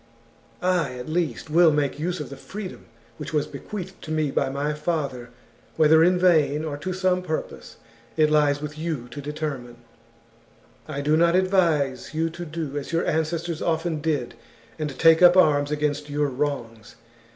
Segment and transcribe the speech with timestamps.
[0.63, 4.49] I, at least, will make use of the freedom which was bequeathed to me by
[4.49, 5.29] my father,
[5.75, 7.77] whether in vain or to some purpose
[8.17, 9.75] it lies with you to determine."
[10.87, 14.33] I do not advise you to do as your ancestors often did,
[14.79, 16.95] and take up arms against your wrongs.